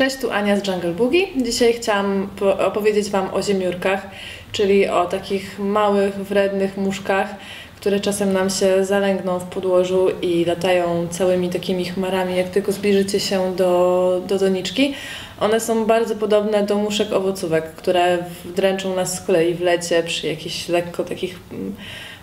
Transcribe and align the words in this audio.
Cześć, 0.00 0.16
tu 0.16 0.30
Ania 0.30 0.56
z 0.56 0.66
Jungle 0.66 0.92
Boogie. 0.92 1.26
Dzisiaj 1.36 1.72
chciałam 1.72 2.28
opowiedzieć 2.58 3.10
Wam 3.10 3.34
o 3.34 3.42
ziemiórkach, 3.42 4.06
czyli 4.52 4.88
o 4.88 5.04
takich 5.04 5.58
małych, 5.58 6.14
wrednych 6.14 6.76
muszkach, 6.76 7.34
które 7.76 8.00
czasem 8.00 8.32
nam 8.32 8.50
się 8.50 8.84
zalęgną 8.84 9.38
w 9.38 9.44
podłożu 9.44 10.08
i 10.22 10.44
latają 10.44 11.08
całymi 11.10 11.48
takimi 11.48 11.84
chmarami, 11.84 12.36
jak 12.36 12.48
tylko 12.48 12.72
zbliżycie 12.72 13.20
się 13.20 13.56
do, 13.56 14.22
do 14.26 14.38
doniczki. 14.38 14.94
One 15.40 15.60
są 15.60 15.86
bardzo 15.86 16.16
podobne 16.16 16.62
do 16.62 16.76
muszek 16.76 17.12
owocówek, 17.12 17.72
które 17.72 18.18
dręczą 18.56 18.96
nas 18.96 19.14
z 19.14 19.20
kolei 19.20 19.54
w 19.54 19.60
lecie 19.60 20.02
przy 20.02 20.26
jakichś 20.26 20.68
lekko 20.68 21.04
takich 21.04 21.38
mm, 21.52 21.76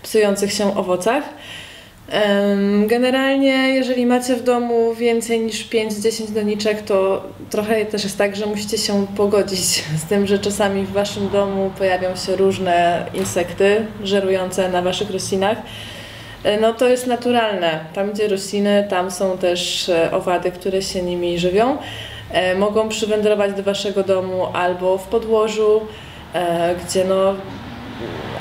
psujących 0.04 0.54
się 0.54 0.78
owocach. 0.78 1.24
Generalnie, 2.88 3.70
jeżeli 3.76 4.06
macie 4.06 4.36
w 4.36 4.44
domu 4.44 4.94
więcej 4.96 5.40
niż 5.40 5.70
5-10 5.70 6.32
doniczek, 6.32 6.82
to 6.82 7.24
trochę 7.50 7.86
też 7.86 8.04
jest 8.04 8.18
tak, 8.18 8.36
że 8.36 8.46
musicie 8.46 8.78
się 8.78 9.08
pogodzić 9.18 9.60
z 9.98 10.06
tym, 10.10 10.28
że 10.28 10.40
czasami 10.40 10.84
w 10.84 10.92
waszym 10.92 11.30
domu 11.30 11.72
pojawią 11.78 12.16
się 12.16 12.36
różne 12.36 13.06
insekty 13.14 13.86
żerujące 14.04 14.70
na 14.70 14.82
waszych 14.82 15.12
roślinach. 15.12 15.58
E, 16.44 16.60
no 16.60 16.74
to 16.74 16.88
jest 16.88 17.08
naturalne. 17.08 17.80
Tam, 17.94 18.12
gdzie 18.12 18.28
rośliny, 18.28 18.88
tam 18.90 19.12
są 19.12 19.38
też 19.38 19.90
e, 19.90 20.12
owady, 20.12 20.52
które 20.52 20.82
się 20.82 21.02
nimi 21.02 21.40
żywią. 21.40 21.78
E, 22.32 22.56
mogą 22.56 22.90
przywędrować 22.90 23.54
do 23.54 23.64
waszego 23.64 24.04
domu 24.04 24.46
albo 24.54 24.98
w 24.98 25.08
podłożu, 25.08 25.82
gdzie 26.84 27.06
no 27.06 27.36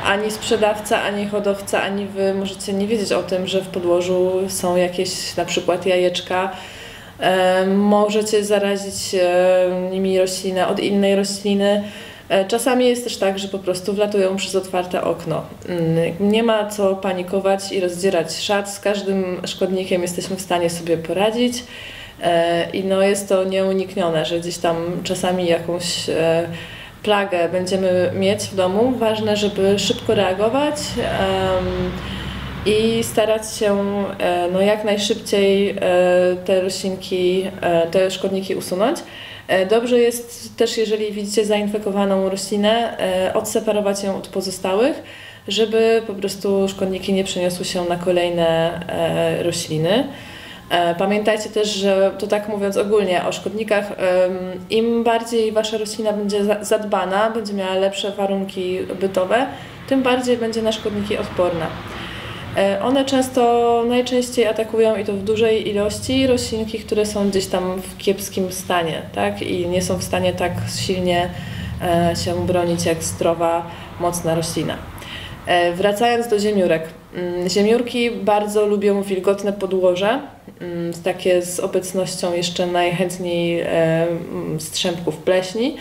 ani 0.05 0.31
sprzedawca, 0.31 1.03
ani 1.03 1.27
hodowca, 1.27 1.83
ani 1.83 2.07
wy 2.07 2.35
możecie 2.35 2.73
nie 2.73 2.87
wiedzieć 2.87 3.13
o 3.13 3.23
tym, 3.23 3.47
że 3.47 3.63
w 3.63 3.69
podłożu 3.69 4.33
są 4.49 4.77
jakieś 4.77 5.37
na 5.37 5.45
przykład 5.45 5.87
jajeczka. 5.87 6.53
E, 7.21 7.67
możecie 7.67 8.45
zarazić 8.45 9.15
e, 9.15 9.89
nimi 9.91 10.19
roślinę 10.19 10.69
od 10.69 10.81
innej 10.81 11.17
rośliny. 11.17 11.85
E, 12.29 12.45
czasami 12.45 12.89
jest 12.89 13.05
też 13.05 13.17
tak, 13.17 13.39
że 13.39 13.49
po 13.49 13.59
prostu 13.59 13.93
wlatują 13.93 14.37
przez 14.37 14.55
otwarte 14.55 15.03
okno. 15.03 15.43
Mm, 15.69 16.15
nie 16.21 16.43
ma 16.43 16.71
co 16.71 16.97
panikować 16.97 17.73
i 17.73 17.81
rozdzierać 17.81 18.37
szat. 18.37 18.71
Z 18.71 18.81
każdym 18.81 19.41
szkodnikiem 19.47 20.03
jesteśmy 20.03 20.37
w 20.37 20.41
stanie 20.41 20.71
sobie 20.71 20.97
poradzić. 20.97 21.65
I 22.73 22.85
no 22.85 23.03
jest 23.03 23.29
to 23.29 23.45
nieuniknione, 23.45 24.25
że 24.25 24.41
gdzieś 24.41 24.59
tam 24.59 24.77
czasami 25.05 25.47
jakąś 25.47 25.85
plagę 27.07 27.49
będziemy 27.49 28.11
mieć 28.15 28.43
w 28.43 28.55
domu, 28.55 28.93
ważne, 28.99 29.37
żeby 29.37 29.79
szybko 29.79 30.15
reagować 30.15 30.77
i 32.67 33.05
starać 33.05 33.57
się 33.57 33.77
e, 34.19 34.49
no, 34.53 34.61
jak 34.61 34.85
najszybciej 34.85 35.71
e, 35.71 35.77
te 36.45 36.61
roślinki, 36.61 37.45
e, 37.61 37.87
te 37.87 38.11
szkodniki 38.11 38.55
usunąć. 38.55 38.99
Dobrze 39.71 39.99
jest 39.99 40.57
też, 40.57 40.79
jeżeli 40.79 41.13
widzicie 41.13 41.45
zainfekowaną 41.45 42.29
roślinę, 42.29 42.97
odseparować 43.35 44.05
ją 44.05 44.17
od 44.17 44.29
pozostałych, 44.29 45.03
żeby 45.49 46.03
po 46.07 46.15
prostu 46.15 46.69
szkodniki 46.69 47.13
nie 47.13 47.25
przeniosły 47.25 47.65
się 47.65 47.85
na 47.85 47.97
kolejne 47.97 48.81
rośliny. 49.43 50.09
E, 50.71 50.95
pamiętajcie 50.95 51.49
też, 51.49 51.75
że 51.75 52.13
to 52.19 52.27
tak 52.27 52.49
mówiąc 52.49 52.77
ogólnie 52.77 53.25
o 53.25 53.33
szkodnikach, 53.33 53.93
im 54.71 55.05
bardziej 55.05 55.53
wasza 55.53 55.79
roślina 55.79 56.13
będzie 56.13 56.41
zadbana, 56.61 57.31
będzie 57.31 57.53
miała 57.53 57.75
lepsze 57.75 58.13
warunki 58.13 58.79
bytowe, 59.01 59.47
tym 59.89 60.03
bardziej 60.03 60.37
będzie 60.37 60.63
na 60.63 60.73
szkodniki 60.73 61.19
odporna. 61.19 61.67
E, 62.57 62.83
one 62.83 63.05
często 63.05 63.83
najczęściej 63.89 64.47
atakują 64.47 64.97
i 64.97 65.05
to 65.05 65.13
w 65.13 65.23
dużej 65.23 65.69
ilości 65.69 66.27
roślinki, 66.27 66.79
które 66.79 67.07
są 67.07 67.29
gdzieś 67.31 67.47
tam 67.47 67.83
w 67.83 67.97
kiepskim 67.97 68.53
stanie, 68.53 69.03
tak? 69.15 69.43
I 69.43 69.67
nie 69.67 69.83
są 69.83 69.97
w 69.97 70.05
stanie 70.05 70.33
tak 70.33 70.53
silnie 70.87 71.31
e, 71.83 72.17
się 72.17 72.47
bronić 72.47 72.87
jak 72.87 73.03
zdrowa, 73.03 73.67
mocna 74.01 74.35
roślina. 74.35 74.77
Wracając 75.75 76.29
do 76.29 76.39
ziemiórek. 76.39 76.83
Mm, 77.15 77.49
ziemiórki 77.49 78.11
bardzo 78.11 78.67
lubią 78.67 79.03
wilgotne 79.03 79.53
podłoże, 79.53 80.21
takie 81.05 81.43
z 81.43 81.61
obecnością 81.61 82.35
jeszcze 82.35 82.67
najchętniej 82.67 83.61
e, 83.61 83.67
mm, 83.67 84.61
strzępków 84.61 85.17
pleśni, 85.17 85.77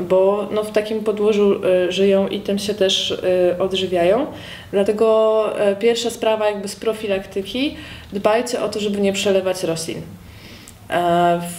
bo 0.00 0.48
no, 0.50 0.64
w 0.64 0.72
takim 0.72 1.04
podłożu 1.04 1.60
e, 1.64 1.92
żyją 1.92 2.28
i 2.28 2.40
tym 2.40 2.58
się 2.58 2.74
też 2.74 3.12
e, 3.12 3.58
odżywiają. 3.58 4.26
Dlatego 4.72 5.44
pierwsza 5.80 6.10
sprawa 6.10 6.46
jakby 6.50 6.68
z 6.68 6.76
profilaktyki, 6.76 7.76
dbajcie 8.12 8.62
o 8.62 8.68
to, 8.68 8.80
żeby 8.80 9.00
nie 9.00 9.12
przelewać 9.12 9.62
roślin. 9.62 10.02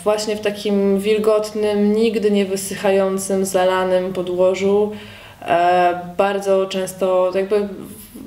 Właśnie 0.04 0.36
w 0.36 0.42
takim 0.42 1.00
wilgotnym, 1.00 1.94
nigdy 1.94 2.32
nie 2.32 2.46
wysychającym, 2.46 3.46
zalanym 3.46 4.14
podłożu 4.14 4.92
bardzo 6.18 6.66
często 6.66 7.32
jakby 7.36 7.68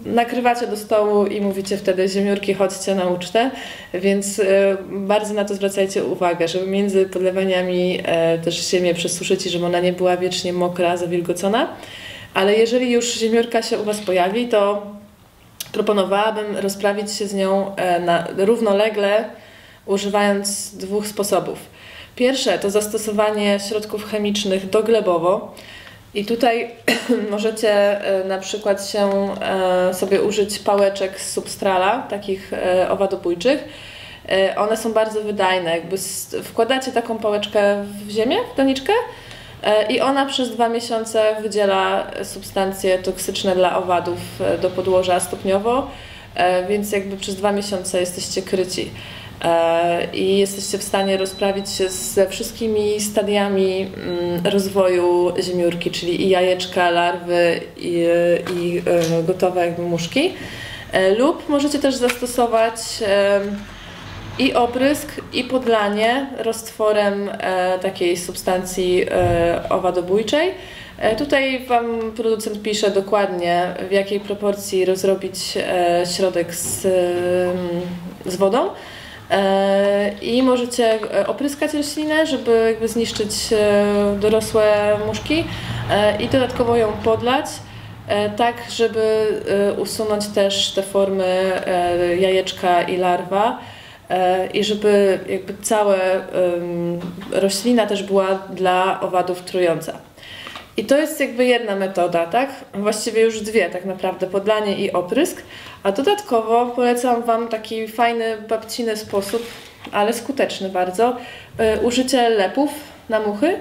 nakrywacie 0.04 0.66
do 0.66 0.76
stołu 0.76 1.26
i 1.26 1.40
mówicie 1.40 1.76
wtedy 1.76 2.08
ziemiórki 2.08 2.54
chodźcie 2.54 2.94
na 2.94 3.04
ucztę, 3.04 3.50
więc 3.94 4.38
e, 4.38 4.76
bardzo 4.90 5.34
na 5.34 5.44
to 5.44 5.54
zwracajcie 5.54 6.04
uwagę, 6.04 6.48
żeby 6.48 6.66
między 6.66 7.06
podlewaniami 7.06 8.00
e, 8.04 8.38
też 8.38 8.70
ziemię 8.70 8.94
przesuszyć 8.94 9.46
i 9.46 9.50
żeby 9.50 9.66
ona 9.66 9.80
nie 9.80 9.92
była 9.92 10.16
wiecznie 10.16 10.52
mokra, 10.52 10.96
zawilgocona. 10.96 11.68
Ale 12.34 12.54
jeżeli 12.54 12.90
już 12.90 13.14
ziemiórka 13.14 13.62
się 13.62 13.78
u 13.78 13.84
Was 13.84 14.00
pojawi, 14.00 14.48
to 14.48 14.86
proponowałabym 15.72 16.56
rozprawić 16.56 17.12
się 17.12 17.26
z 17.26 17.34
nią 17.34 17.76
e, 17.76 18.00
na, 18.00 18.26
równolegle, 18.36 19.24
używając 19.86 20.76
dwóch 20.76 21.06
sposobów. 21.06 21.58
Pierwsze 22.16 22.58
to 22.58 22.70
zastosowanie 22.70 23.58
środków 23.68 24.10
chemicznych 24.10 24.70
doglebowo, 24.70 25.54
i 26.14 26.24
tutaj 26.24 26.70
możecie 27.30 27.70
e, 27.72 28.24
na 28.24 28.38
przykład 28.38 28.88
się 28.88 29.34
e, 29.40 29.94
sobie 29.94 30.22
użyć 30.22 30.58
pałeczek 30.58 31.20
z 31.20 31.32
substrala, 31.32 32.02
takich 32.10 32.52
e, 32.52 32.90
owadobójczych. 32.90 33.64
One 34.56 34.76
są 34.76 34.92
bardzo 34.92 35.20
wydajne. 35.20 35.70
Jakby 35.70 35.96
wkładacie 36.42 36.92
taką 36.92 37.18
pałeczkę 37.18 37.84
w 38.06 38.10
ziemię, 38.10 38.36
w 38.52 38.56
doniczkę 38.56 38.92
i 39.88 40.00
ona 40.00 40.26
przez 40.26 40.50
dwa 40.50 40.68
miesiące 40.68 41.36
wydziela 41.42 42.10
substancje 42.22 42.98
toksyczne 42.98 43.54
dla 43.54 43.78
owadów 43.78 44.18
do 44.62 44.70
podłoża 44.70 45.20
stopniowo, 45.20 45.90
więc 46.68 46.92
jakby 46.92 47.16
przez 47.16 47.36
dwa 47.36 47.52
miesiące 47.52 48.00
jesteście 48.00 48.42
kryci. 48.42 48.90
E, 49.42 50.06
i 50.12 50.38
jesteście 50.38 50.78
w 50.78 50.82
stanie 50.82 51.16
rozprawić 51.16 51.70
się 51.70 51.88
ze 51.88 52.28
wszystkimi 52.28 53.00
stadiami 53.00 53.80
mm, 53.96 54.46
rozwoju 54.46 55.32
ziemiórki, 55.42 55.90
czyli 55.90 56.22
i 56.22 56.28
jajeczka, 56.28 56.90
larwy 56.90 57.60
i, 57.76 58.06
i 58.56 58.82
e, 58.86 59.22
gotowe 59.22 59.66
jakby 59.66 59.82
muszki. 59.82 60.32
E, 60.92 61.14
lub 61.14 61.48
możecie 61.48 61.78
też 61.78 61.94
zastosować 61.94 62.74
i 64.38 64.54
oprysk, 64.54 65.20
i 65.32 65.44
podlanie 65.44 66.26
roztworem 66.38 67.30
takiej 67.82 68.16
substancji 68.16 69.06
owadobójczej. 69.70 70.50
Tutaj 71.18 71.66
Wam 71.66 72.12
producent 72.16 72.62
pisze 72.62 72.90
dokładnie, 72.90 73.74
w 73.88 73.92
jakiej 73.92 74.20
proporcji 74.20 74.84
rozrobić 74.84 75.36
środek 76.16 76.54
z, 76.54 76.80
z 78.26 78.36
wodą. 78.36 78.70
E, 79.30 80.12
I 80.22 80.42
możecie 80.42 81.14
e, 81.20 81.26
opryskać 81.26 81.74
roślinę, 81.74 82.26
żeby 82.26 82.66
jakby 82.70 82.88
zniszczyć 82.88 83.52
e, 83.52 84.16
dorosłe 84.20 84.96
muszki 85.06 85.44
i 86.20 86.28
dodatkowo 86.28 86.76
ją 86.76 86.92
podlać, 86.92 87.46
tak 88.36 88.54
żeby 88.70 89.26
usunąć 89.78 90.26
też 90.26 90.72
te 90.72 90.82
formy 90.82 91.52
jajeczka 92.20 92.82
i 92.82 92.96
larwa 92.96 93.58
i 94.54 94.64
żeby 94.64 95.20
jakby 95.28 95.54
cała 95.62 95.96
roślina 97.30 97.86
też 97.86 98.02
była 98.02 98.26
dla 98.34 99.00
owadów 99.00 99.42
trująca. 99.42 99.92
I 100.76 100.84
to 100.84 100.98
jest 100.98 101.20
jakby 101.20 101.44
jedna 101.44 101.76
metoda, 101.76 102.26
tak? 102.26 102.50
Właściwie 102.74 103.22
już 103.22 103.40
dwie 103.40 103.70
tak 103.70 103.84
naprawdę, 103.84 104.26
podlanie 104.26 104.76
i 104.78 104.92
oprysk. 104.92 105.42
A 105.82 105.92
dodatkowo 105.92 106.66
polecam 106.66 107.22
Wam 107.22 107.48
taki 107.48 107.88
fajny, 107.88 108.36
babciny 108.48 108.96
sposób, 108.96 109.46
ale 109.92 110.12
skuteczny 110.12 110.68
bardzo, 110.68 111.16
y, 111.76 111.80
użycie 111.80 112.28
lepów 112.28 112.70
na 113.08 113.20
muchy. 113.20 113.60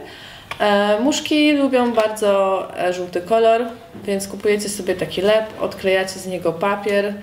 E, 0.60 1.00
muszki 1.00 1.54
lubią 1.54 1.94
bardzo 1.94 2.68
e, 2.80 2.94
żółty 2.94 3.22
kolor, 3.22 3.62
więc 4.04 4.28
kupujecie 4.28 4.70
sobie 4.70 4.96
taki 4.96 5.22
lep, 5.22 5.62
odklejacie 5.62 6.20
z 6.20 6.28
niego 6.28 6.54
papier 6.54 7.14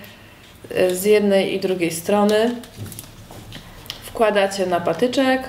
e, 0.74 0.94
z 0.94 1.04
jednej 1.04 1.54
i 1.54 1.60
drugiej 1.60 1.90
strony, 1.90 2.54
wkładacie 4.04 4.66
na 4.66 4.80
patyczek, 4.80 5.42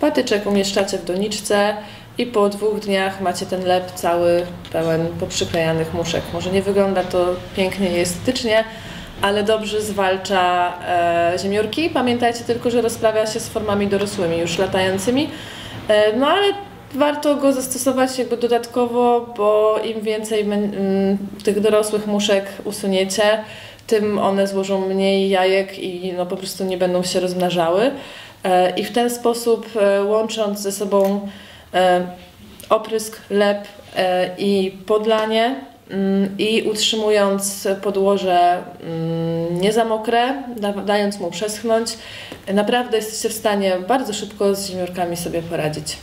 patyczek 0.00 0.46
umieszczacie 0.46 0.98
w 0.98 1.04
doniczce, 1.04 1.76
i 2.18 2.26
po 2.26 2.48
dwóch 2.48 2.80
dniach 2.80 3.20
macie 3.20 3.46
ten 3.46 3.64
lep 3.64 3.90
cały 3.90 4.46
pełen 4.72 5.06
poprzyklejanych 5.20 5.94
muszek. 5.94 6.22
Może 6.32 6.50
nie 6.50 6.62
wygląda 6.62 7.04
to 7.04 7.26
pięknie 7.56 7.96
i 7.96 8.00
estetycznie, 8.00 8.64
ale 9.22 9.42
dobrze 9.42 9.82
zwalcza 9.82 10.72
e, 10.88 11.38
ziemniórki. 11.38 11.90
Pamiętajcie 11.90 12.44
tylko, 12.44 12.70
że 12.70 12.82
rozprawia 12.82 13.26
się 13.26 13.40
z 13.40 13.48
formami 13.48 13.86
dorosłymi, 13.86 14.38
już 14.38 14.58
latającymi. 14.58 15.30
E, 15.88 16.16
no 16.16 16.26
ale 16.26 16.52
warto 16.94 17.36
go 17.36 17.52
zastosować 17.52 18.18
jakby 18.18 18.36
dodatkowo, 18.36 19.34
bo 19.36 19.78
im 19.84 20.00
więcej 20.00 20.46
tych 21.44 21.60
dorosłych 21.60 22.06
muszek 22.06 22.46
usuniecie, 22.64 23.44
tym 23.86 24.18
one 24.18 24.46
złożą 24.46 24.88
mniej 24.88 25.28
jajek 25.28 25.78
i 25.78 26.12
no 26.12 26.26
po 26.26 26.36
prostu 26.36 26.64
nie 26.64 26.78
będą 26.78 27.02
się 27.02 27.20
rozmnażały. 27.20 27.90
E, 28.44 28.70
I 28.70 28.84
w 28.84 28.92
ten 28.92 29.10
sposób 29.10 29.66
e, 29.76 30.04
łącząc 30.04 30.60
ze 30.60 30.72
sobą 30.72 31.28
oprysk, 32.68 33.20
lep 33.30 33.68
i 34.38 34.78
podlanie 34.86 35.60
mm, 35.90 36.34
i 36.38 36.62
utrzymując 36.62 37.68
podłoże 37.82 38.62
mm, 38.82 39.60
nie 39.60 39.72
za 39.72 39.84
mokre, 39.84 40.42
dając 40.86 41.20
mu 41.20 41.30
przeschnąć, 41.30 41.98
naprawdę 42.52 42.96
jesteście 42.96 43.28
w 43.28 43.32
stanie 43.32 43.76
bardzo 43.88 44.12
szybko 44.12 44.54
z 44.54 44.66
ziemniórkami 44.66 45.16
sobie 45.16 45.42
poradzić. 45.42 45.96